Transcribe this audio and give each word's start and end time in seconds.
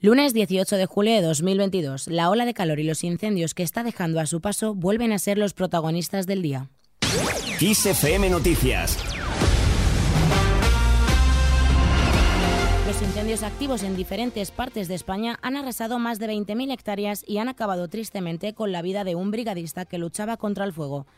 Lunes 0.00 0.32
18 0.32 0.76
de 0.76 0.86
julio 0.86 1.12
de 1.12 1.22
2022, 1.22 2.06
la 2.06 2.30
ola 2.30 2.44
de 2.44 2.54
calor 2.54 2.78
y 2.78 2.84
los 2.84 3.02
incendios 3.02 3.52
que 3.52 3.64
está 3.64 3.82
dejando 3.82 4.20
a 4.20 4.26
su 4.26 4.40
paso 4.40 4.72
vuelven 4.72 5.10
a 5.10 5.18
ser 5.18 5.38
los 5.38 5.54
protagonistas 5.54 6.28
del 6.28 6.40
día. 6.40 6.70
FM 7.60 8.30
Noticias. 8.30 8.96
Los 12.86 13.02
incendios 13.02 13.42
activos 13.42 13.82
en 13.82 13.96
diferentes 13.96 14.52
partes 14.52 14.86
de 14.86 14.94
España 14.94 15.36
han 15.42 15.56
arrasado 15.56 15.98
más 15.98 16.20
de 16.20 16.28
20.000 16.28 16.72
hectáreas 16.72 17.24
y 17.26 17.38
han 17.38 17.48
acabado 17.48 17.88
tristemente 17.88 18.54
con 18.54 18.70
la 18.70 18.82
vida 18.82 19.02
de 19.02 19.16
un 19.16 19.32
brigadista 19.32 19.84
que 19.84 19.98
luchaba 19.98 20.36
contra 20.36 20.64
el 20.64 20.72
fuego. 20.72 21.08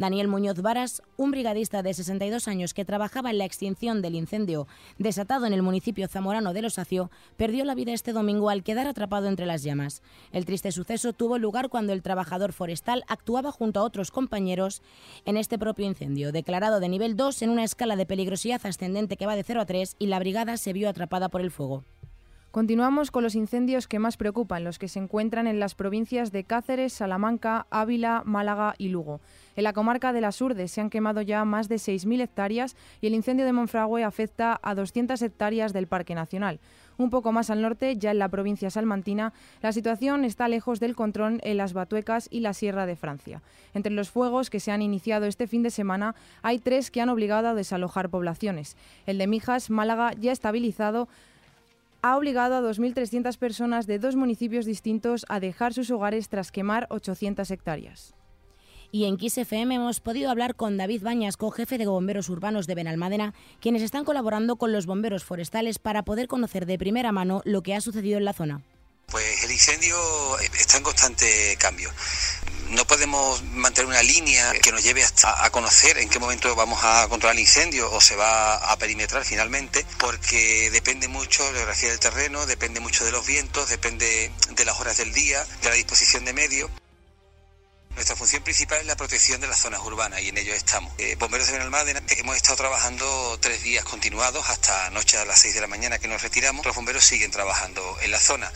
Daniel 0.00 0.28
Muñoz 0.28 0.62
Varas, 0.62 1.02
un 1.18 1.30
brigadista 1.30 1.82
de 1.82 1.92
62 1.92 2.48
años 2.48 2.72
que 2.72 2.86
trabajaba 2.86 3.30
en 3.30 3.36
la 3.36 3.44
extinción 3.44 4.00
del 4.00 4.14
incendio 4.14 4.66
desatado 4.96 5.44
en 5.44 5.52
el 5.52 5.60
municipio 5.60 6.08
zamorano 6.08 6.54
de 6.54 6.62
Losacio, 6.62 7.10
perdió 7.36 7.66
la 7.66 7.74
vida 7.74 7.92
este 7.92 8.14
domingo 8.14 8.48
al 8.48 8.62
quedar 8.62 8.86
atrapado 8.86 9.28
entre 9.28 9.44
las 9.44 9.62
llamas. 9.62 10.00
El 10.32 10.46
triste 10.46 10.72
suceso 10.72 11.12
tuvo 11.12 11.36
lugar 11.36 11.68
cuando 11.68 11.92
el 11.92 12.00
trabajador 12.00 12.54
forestal 12.54 13.04
actuaba 13.08 13.52
junto 13.52 13.80
a 13.80 13.84
otros 13.84 14.10
compañeros 14.10 14.80
en 15.26 15.36
este 15.36 15.58
propio 15.58 15.84
incendio, 15.84 16.32
declarado 16.32 16.80
de 16.80 16.88
nivel 16.88 17.14
2 17.14 17.42
en 17.42 17.50
una 17.50 17.64
escala 17.64 17.94
de 17.94 18.06
peligrosidad 18.06 18.64
ascendente 18.64 19.18
que 19.18 19.26
va 19.26 19.36
de 19.36 19.44
0 19.44 19.60
a 19.60 19.66
3 19.66 19.96
y 19.98 20.06
la 20.06 20.18
brigada 20.18 20.56
se 20.56 20.72
vio 20.72 20.88
atrapada 20.88 21.28
por 21.28 21.42
el 21.42 21.50
fuego. 21.50 21.84
Continuamos 22.50 23.12
con 23.12 23.22
los 23.22 23.36
incendios 23.36 23.86
que 23.86 24.00
más 24.00 24.16
preocupan, 24.16 24.64
los 24.64 24.80
que 24.80 24.88
se 24.88 24.98
encuentran 24.98 25.46
en 25.46 25.60
las 25.60 25.76
provincias 25.76 26.32
de 26.32 26.42
Cáceres, 26.42 26.92
Salamanca, 26.92 27.68
Ávila, 27.70 28.22
Málaga 28.26 28.74
y 28.76 28.88
Lugo. 28.88 29.20
En 29.54 29.62
la 29.62 29.72
comarca 29.72 30.12
de 30.12 30.20
las 30.20 30.40
Urdes 30.40 30.72
se 30.72 30.80
han 30.80 30.90
quemado 30.90 31.22
ya 31.22 31.44
más 31.44 31.68
de 31.68 31.76
6.000 31.76 32.22
hectáreas 32.22 32.74
y 33.00 33.06
el 33.06 33.14
incendio 33.14 33.46
de 33.46 33.52
Monfragüe 33.52 34.02
afecta 34.02 34.58
a 34.64 34.74
200 34.74 35.22
hectáreas 35.22 35.72
del 35.72 35.86
Parque 35.86 36.16
Nacional. 36.16 36.58
Un 36.98 37.10
poco 37.10 37.30
más 37.30 37.50
al 37.50 37.62
norte, 37.62 37.96
ya 37.96 38.10
en 38.10 38.18
la 38.18 38.28
provincia 38.28 38.68
salmantina, 38.68 39.32
la 39.62 39.70
situación 39.70 40.24
está 40.24 40.48
lejos 40.48 40.80
del 40.80 40.96
control 40.96 41.38
en 41.44 41.56
las 41.56 41.72
Batuecas 41.72 42.26
y 42.32 42.40
la 42.40 42.52
Sierra 42.52 42.84
de 42.84 42.96
Francia. 42.96 43.42
Entre 43.74 43.92
los 43.92 44.10
fuegos 44.10 44.50
que 44.50 44.58
se 44.58 44.72
han 44.72 44.82
iniciado 44.82 45.26
este 45.26 45.46
fin 45.46 45.62
de 45.62 45.70
semana, 45.70 46.16
hay 46.42 46.58
tres 46.58 46.90
que 46.90 47.00
han 47.00 47.10
obligado 47.10 47.46
a 47.46 47.54
desalojar 47.54 48.08
poblaciones. 48.08 48.76
El 49.06 49.18
de 49.18 49.28
Mijas, 49.28 49.70
Málaga, 49.70 50.14
ya 50.18 50.32
estabilizado, 50.32 51.08
ha 52.02 52.16
obligado 52.16 52.56
a 52.56 52.60
2.300 52.60 53.36
personas 53.38 53.86
de 53.86 53.98
dos 53.98 54.16
municipios 54.16 54.64
distintos 54.64 55.26
a 55.28 55.40
dejar 55.40 55.74
sus 55.74 55.90
hogares 55.90 56.28
tras 56.28 56.52
quemar 56.52 56.86
800 56.90 57.50
hectáreas. 57.50 58.14
Y 58.92 59.04
en 59.04 59.18
XFM 59.18 59.76
hemos 59.76 60.00
podido 60.00 60.30
hablar 60.30 60.56
con 60.56 60.76
David 60.76 61.02
Bañasco, 61.02 61.50
jefe 61.50 61.78
de 61.78 61.86
bomberos 61.86 62.28
urbanos 62.28 62.66
de 62.66 62.74
Benalmádena, 62.74 63.34
quienes 63.60 63.82
están 63.82 64.04
colaborando 64.04 64.56
con 64.56 64.72
los 64.72 64.86
bomberos 64.86 65.22
forestales 65.22 65.78
para 65.78 66.04
poder 66.04 66.26
conocer 66.26 66.66
de 66.66 66.78
primera 66.78 67.12
mano 67.12 67.40
lo 67.44 67.62
que 67.62 67.74
ha 67.74 67.80
sucedido 67.80 68.18
en 68.18 68.24
la 68.24 68.32
zona. 68.32 68.62
Pues 69.06 69.44
el 69.44 69.50
incendio 69.50 69.96
está 70.38 70.78
en 70.78 70.82
constante 70.82 71.56
cambio 71.58 71.90
no 72.70 72.84
podemos 72.84 73.42
mantener 73.42 73.88
una 73.88 74.02
línea 74.02 74.52
que 74.62 74.72
nos 74.72 74.82
lleve 74.82 75.02
hasta 75.02 75.44
a 75.44 75.50
conocer 75.50 75.98
en 75.98 76.08
qué 76.08 76.18
momento 76.18 76.54
vamos 76.54 76.80
a 76.82 77.06
controlar 77.08 77.34
el 77.34 77.40
incendio 77.40 77.90
o 77.92 78.00
se 78.00 78.16
va 78.16 78.56
a 78.56 78.76
perimetrar 78.78 79.24
finalmente, 79.24 79.84
porque 79.98 80.70
depende 80.70 81.08
mucho 81.08 81.44
de 81.44 81.52
la 81.52 81.58
geografía 81.58 81.90
del 81.90 81.98
terreno, 81.98 82.46
depende 82.46 82.80
mucho 82.80 83.04
de 83.04 83.12
los 83.12 83.26
vientos, 83.26 83.68
depende 83.68 84.32
de 84.50 84.64
las 84.64 84.78
horas 84.80 84.96
del 84.96 85.12
día, 85.12 85.44
de 85.62 85.68
la 85.68 85.74
disposición 85.74 86.24
de 86.24 86.32
medios. 86.32 86.70
Nuestra 87.94 88.14
función 88.14 88.42
principal 88.44 88.78
es 88.78 88.86
la 88.86 88.96
protección 88.96 89.40
de 89.40 89.48
las 89.48 89.58
zonas 89.58 89.80
urbanas 89.80 90.20
y 90.22 90.28
en 90.28 90.38
ello 90.38 90.54
estamos. 90.54 90.92
Eh, 90.98 91.16
Bomberos 91.18 91.48
de 91.48 91.54
Benalmádena 91.54 92.02
hemos 92.08 92.36
estado 92.36 92.56
trabajando 92.56 93.36
tres 93.40 93.62
días 93.64 93.84
continuados 93.84 94.48
hasta 94.48 94.86
anoche 94.86 95.18
a 95.18 95.24
las 95.24 95.40
seis 95.40 95.54
de 95.54 95.60
la 95.60 95.66
mañana 95.66 95.98
que 95.98 96.06
nos 96.06 96.22
retiramos. 96.22 96.64
Los 96.64 96.76
bomberos 96.76 97.04
siguen 97.04 97.32
trabajando 97.32 97.98
en 98.00 98.12
la 98.12 98.20
zona. 98.20 98.52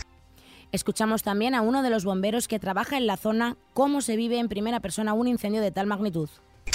Escuchamos 0.74 1.22
también 1.22 1.54
a 1.54 1.60
uno 1.60 1.84
de 1.84 1.90
los 1.90 2.04
bomberos 2.04 2.48
que 2.48 2.58
trabaja 2.58 2.96
en 2.96 3.06
la 3.06 3.16
zona 3.16 3.56
cómo 3.74 4.00
se 4.00 4.16
vive 4.16 4.40
en 4.40 4.48
primera 4.48 4.80
persona 4.80 5.12
un 5.12 5.28
incendio 5.28 5.62
de 5.62 5.70
tal 5.70 5.86
magnitud. 5.86 6.28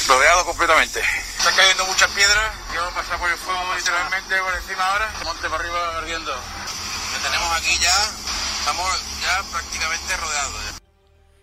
Rodeado 0.07 0.45
completamente. 0.45 1.01
Está 1.37 1.51
cayendo 1.53 1.85
muchas 1.85 2.09
piedras, 2.11 2.47
yo 2.73 2.79
pasar 2.95 3.19
por 3.19 3.29
el 3.29 3.35
fuego 3.35 3.59
literalmente 3.75 4.35
por 4.39 4.55
encima 4.55 4.85
ahora, 4.85 5.09
monte 5.25 5.49
para 5.49 5.61
arriba 5.61 5.97
ardiendo. 5.97 6.31
Lo 6.31 7.27
tenemos 7.27 7.51
aquí 7.57 7.75
ya, 7.83 7.91
estamos 8.59 8.87
ya 9.19 9.43
prácticamente 9.51 10.15
rodeados. 10.15 10.79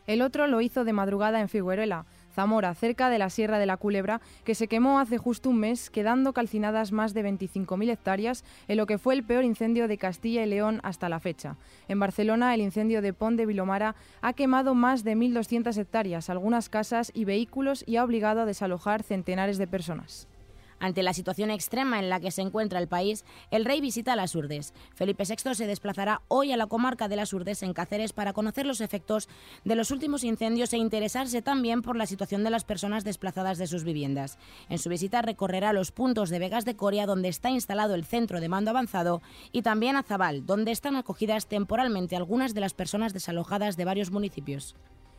El 0.06 0.23
otro 0.23 0.47
lo 0.47 0.62
hizo 0.62 0.84
de 0.84 0.94
madrugada 0.94 1.41
en 1.41 1.50
Figueruela. 1.50 2.06
Zamora, 2.37 2.75
cerca 2.75 3.09
de 3.09 3.19
la 3.19 3.31
Sierra 3.31 3.59
de 3.59 3.65
la 3.65 3.79
Culebra, 3.79 4.21
que 4.45 4.55
se 4.55 4.69
quemó 4.69 5.01
hace 5.01 5.17
justo 5.17 5.49
un 5.49 5.59
mes, 5.59 5.89
quedando 5.89 6.35
calcinadas 6.35 6.93
más 6.93 7.15
de 7.15 7.25
25.000 7.25 7.91
hectáreas 7.91 8.45
en 8.69 8.77
lo 8.77 8.85
que 8.85 8.99
fue 8.99 9.15
el 9.15 9.25
peor 9.25 9.43
incendio 9.43 9.89
de 9.89 9.97
Castilla 9.97 10.43
y 10.43 10.47
León 10.47 10.81
hasta 10.83 11.09
la 11.09 11.19
fecha. 11.19 11.57
En 11.89 11.99
Barcelona, 11.99 12.55
el 12.55 12.61
incendio 12.61 13.01
de 13.01 13.15
Pont 13.15 13.39
de 13.39 13.47
Vilomara 13.47 13.97
ha 14.21 14.35
quemado 14.35 14.75
más 14.75 15.03
de 15.03 15.17
1.200 15.17 15.79
hectáreas, 15.79 16.29
algunas 16.29 16.69
casas 16.69 17.11
y 17.15 17.25
vehículos 17.25 17.83
y 17.87 17.97
ha 17.97 18.05
obligado 18.05 18.43
a 18.43 18.47
desalojar 18.47 19.03
centenares 19.03 19.57
de 19.57 19.67
personas. 19.67 20.29
Ante 20.78 21.03
la 21.03 21.12
situación 21.12 21.50
extrema 21.50 21.98
en 21.98 22.10
la 22.10 22.20
que 22.20 22.31
se 22.31 22.42
encuentra 22.42 22.78
el 22.78 22.88
país, 22.88 23.25
el 23.50 23.64
rey 23.64 23.81
visita 23.81 24.16
las 24.16 24.34
Urdes. 24.34 24.75
Felipe 24.94 25.25
VI 25.26 25.54
se 25.54 25.66
desplazará 25.66 26.22
hoy 26.28 26.53
a 26.53 26.56
la 26.56 26.66
comarca 26.66 27.09
de 27.09 27.16
las 27.16 27.32
Urdes 27.32 27.62
en 27.62 27.72
Cáceres 27.72 28.12
para 28.12 28.32
conocer 28.32 28.66
los 28.66 28.81
efectos 28.81 29.28
de 29.64 29.75
los 29.75 29.91
últimos 29.91 30.25
incendios 30.25 30.72
e 30.72 30.78
interesarse 30.78 31.42
también 31.42 31.82
por 31.82 31.97
la 31.97 32.06
situación 32.06 32.44
de 32.44 32.50
las 32.50 32.64
personas 32.64 33.04
desplazadas 33.04 33.59
de 33.59 33.66
sus 33.66 33.84
viviendas. 33.84 34.38
En 34.69 34.78
su 34.78 34.88
visita 34.88 35.22
recorrerá 35.22 35.72
los 35.72 35.92
puntos 35.92 36.31
de 36.31 36.38
Vegas 36.38 36.64
de 36.64 36.76
Coria 36.76 37.06
donde 37.06 37.28
está 37.28 37.50
instalado 37.50 37.94
el 37.94 38.04
centro 38.04 38.41
de 38.41 38.48
mando 38.48 38.70
avanzado 38.70 39.22
y 39.53 39.62
también 39.62 39.97
a 39.97 40.03
Zabal, 40.03 40.47
donde 40.47 40.72
están 40.72 40.97
acogidas 40.97 41.47
temporalmente 41.47 42.16
algunas 42.16 42.54
de 42.54 42.60
las 42.60 42.75
personas 42.75 43.12
desalojadas 43.12 43.76
de 43.76 43.84
varios 43.84 44.10
municipios. 44.10 44.75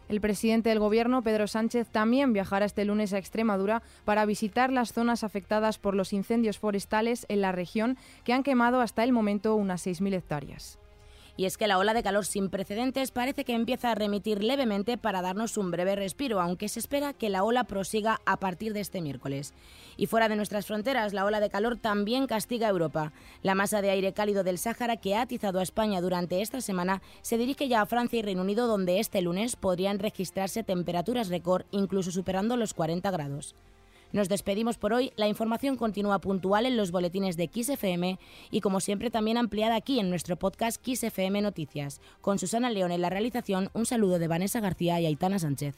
El 0.09 0.21
presidente 0.21 0.69
del 0.69 0.79
Gobierno, 0.79 1.21
Pedro 1.21 1.47
Sánchez, 1.47 1.89
también 1.89 2.33
viajará 2.33 2.65
este 2.65 2.85
lunes 2.85 3.13
a 3.13 3.17
Extremadura 3.17 3.81
para 4.05 4.25
visitar 4.25 4.71
las 4.71 4.93
zonas 4.93 5.23
afectadas 5.23 5.77
por 5.79 5.95
los 5.95 6.13
incendios 6.13 6.59
forestales 6.59 7.25
en 7.29 7.41
la 7.41 7.51
región 7.51 7.97
que 8.23 8.33
han 8.33 8.43
quemado 8.43 8.81
hasta 8.81 9.03
el 9.03 9.11
momento 9.11 9.55
unas 9.55 9.85
6.000 9.85 10.13
hectáreas. 10.13 10.79
Y 11.37 11.45
es 11.45 11.57
que 11.57 11.67
la 11.67 11.77
ola 11.77 11.93
de 11.93 12.01
calor 12.01 12.25
sin 12.25 12.49
precedentes 12.49 13.11
parece 13.11 13.45
que 13.45 13.53
empieza 13.53 13.91
a 13.91 13.95
remitir 13.95 14.43
levemente 14.43 14.97
para 14.97 15.21
darnos 15.21 15.55
un 15.57 15.69
breve 15.69 15.95
respiro, 15.95 16.41
aunque 16.41 16.67
se 16.67 16.79
espera 16.79 17.13
que 17.13 17.29
la 17.29 17.43
ola 17.43 17.63
prosiga 17.65 18.19
a 18.25 18.37
partir 18.37 18.73
de 18.73 18.79
este 18.79 19.01
miércoles. 19.01 19.53
Y 19.97 20.07
fuera 20.07 20.29
de 20.29 20.35
nuestras 20.35 20.65
fronteras, 20.65 21.13
la 21.13 21.25
ola 21.25 21.39
de 21.39 21.51
calor 21.51 21.77
también 21.77 22.25
castiga 22.25 22.67
a 22.67 22.71
Europa. 22.71 23.13
La 23.43 23.53
masa 23.53 23.81
de 23.81 23.91
aire 23.91 24.13
cálido 24.13 24.43
del 24.43 24.57
Sáhara 24.57 24.97
que 24.97 25.15
ha 25.15 25.21
atizado 25.21 25.59
a 25.59 25.63
España 25.63 26.01
durante 26.01 26.41
esta 26.41 26.59
semana 26.59 27.03
se 27.21 27.37
dirige 27.37 27.67
ya 27.67 27.81
a 27.81 27.85
Francia 27.85 28.17
y 28.17 28.23
Reino 28.23 28.41
Unido, 28.41 28.65
donde 28.65 28.99
este 28.99 29.21
lunes 29.21 29.55
podrían 29.55 29.99
registrarse 29.99 30.63
temperaturas 30.63 31.29
récord, 31.29 31.65
incluso 31.69 32.11
superando 32.11 32.57
los 32.57 32.73
40 32.73 33.11
grados. 33.11 33.55
Nos 34.11 34.29
despedimos 34.29 34.77
por 34.77 34.93
hoy. 34.93 35.11
La 35.15 35.27
información 35.27 35.75
continúa 35.75 36.19
puntual 36.19 36.65
en 36.65 36.77
los 36.77 36.91
boletines 36.91 37.37
de 37.37 37.49
XFM 37.53 38.19
y 38.51 38.61
como 38.61 38.79
siempre 38.79 39.11
también 39.11 39.37
ampliada 39.37 39.75
aquí 39.75 39.99
en 39.99 40.09
nuestro 40.09 40.37
podcast 40.37 40.81
XFM 40.85 41.41
Noticias. 41.41 42.01
Con 42.21 42.39
Susana 42.39 42.69
León 42.69 42.91
en 42.91 43.01
la 43.01 43.09
realización, 43.09 43.69
un 43.73 43.85
saludo 43.85 44.19
de 44.19 44.27
Vanessa 44.27 44.59
García 44.59 44.99
y 44.99 45.05
Aitana 45.05 45.39
Sánchez. 45.39 45.75